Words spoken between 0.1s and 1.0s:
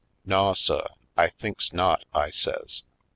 "Naw suh,